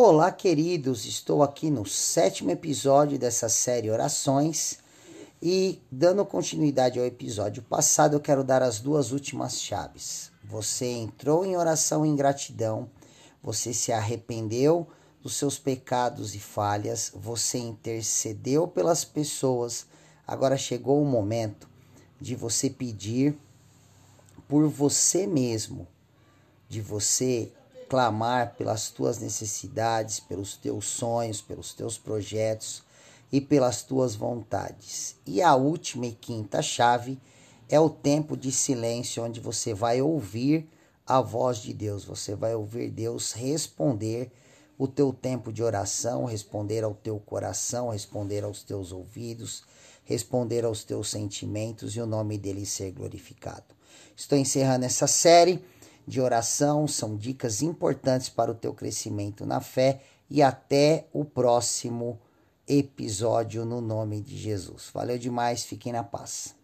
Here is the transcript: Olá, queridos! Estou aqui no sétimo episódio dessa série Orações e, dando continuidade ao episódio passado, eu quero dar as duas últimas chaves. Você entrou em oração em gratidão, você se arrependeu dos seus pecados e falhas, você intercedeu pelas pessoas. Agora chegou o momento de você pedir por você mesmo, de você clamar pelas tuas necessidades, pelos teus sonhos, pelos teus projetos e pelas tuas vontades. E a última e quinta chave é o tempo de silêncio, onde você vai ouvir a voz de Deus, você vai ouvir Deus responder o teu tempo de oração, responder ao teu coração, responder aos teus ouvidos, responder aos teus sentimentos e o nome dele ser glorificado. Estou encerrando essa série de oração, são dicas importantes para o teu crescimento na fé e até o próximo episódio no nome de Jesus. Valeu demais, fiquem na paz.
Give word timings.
Olá, 0.00 0.30
queridos! 0.30 1.06
Estou 1.06 1.42
aqui 1.42 1.72
no 1.72 1.84
sétimo 1.84 2.52
episódio 2.52 3.18
dessa 3.18 3.48
série 3.48 3.90
Orações 3.90 4.78
e, 5.42 5.82
dando 5.90 6.24
continuidade 6.24 7.00
ao 7.00 7.04
episódio 7.04 7.64
passado, 7.64 8.14
eu 8.14 8.20
quero 8.20 8.44
dar 8.44 8.62
as 8.62 8.78
duas 8.78 9.10
últimas 9.10 9.60
chaves. 9.60 10.30
Você 10.44 10.86
entrou 10.86 11.44
em 11.44 11.56
oração 11.56 12.06
em 12.06 12.14
gratidão, 12.14 12.88
você 13.42 13.74
se 13.74 13.90
arrependeu 13.90 14.86
dos 15.20 15.34
seus 15.34 15.58
pecados 15.58 16.32
e 16.36 16.38
falhas, 16.38 17.10
você 17.12 17.58
intercedeu 17.58 18.68
pelas 18.68 19.04
pessoas. 19.04 19.84
Agora 20.24 20.56
chegou 20.56 21.02
o 21.02 21.04
momento 21.04 21.68
de 22.20 22.36
você 22.36 22.70
pedir 22.70 23.36
por 24.46 24.68
você 24.68 25.26
mesmo, 25.26 25.88
de 26.68 26.80
você 26.80 27.50
clamar 27.88 28.54
pelas 28.56 28.90
tuas 28.90 29.18
necessidades, 29.18 30.20
pelos 30.20 30.56
teus 30.56 30.86
sonhos, 30.86 31.40
pelos 31.40 31.72
teus 31.72 31.96
projetos 31.96 32.82
e 33.32 33.40
pelas 33.40 33.82
tuas 33.82 34.14
vontades. 34.14 35.16
E 35.26 35.42
a 35.42 35.54
última 35.54 36.06
e 36.06 36.12
quinta 36.12 36.62
chave 36.62 37.18
é 37.68 37.78
o 37.78 37.90
tempo 37.90 38.36
de 38.36 38.50
silêncio, 38.52 39.24
onde 39.24 39.40
você 39.40 39.74
vai 39.74 40.00
ouvir 40.00 40.68
a 41.06 41.20
voz 41.20 41.58
de 41.58 41.72
Deus, 41.72 42.04
você 42.04 42.34
vai 42.34 42.54
ouvir 42.54 42.90
Deus 42.90 43.32
responder 43.32 44.30
o 44.78 44.86
teu 44.86 45.12
tempo 45.12 45.52
de 45.52 45.62
oração, 45.62 46.24
responder 46.24 46.84
ao 46.84 46.94
teu 46.94 47.18
coração, 47.18 47.88
responder 47.88 48.44
aos 48.44 48.62
teus 48.62 48.92
ouvidos, 48.92 49.64
responder 50.04 50.64
aos 50.64 50.84
teus 50.84 51.10
sentimentos 51.10 51.96
e 51.96 52.00
o 52.00 52.06
nome 52.06 52.38
dele 52.38 52.64
ser 52.64 52.92
glorificado. 52.92 53.64
Estou 54.16 54.38
encerrando 54.38 54.84
essa 54.84 55.06
série 55.06 55.62
de 56.08 56.20
oração, 56.20 56.88
são 56.88 57.16
dicas 57.16 57.62
importantes 57.62 58.28
para 58.28 58.50
o 58.50 58.54
teu 58.54 58.74
crescimento 58.74 59.46
na 59.46 59.60
fé 59.60 60.00
e 60.30 60.42
até 60.42 61.06
o 61.12 61.24
próximo 61.24 62.18
episódio 62.66 63.64
no 63.64 63.80
nome 63.80 64.20
de 64.20 64.36
Jesus. 64.36 64.90
Valeu 64.92 65.18
demais, 65.18 65.64
fiquem 65.64 65.92
na 65.92 66.02
paz. 66.02 66.57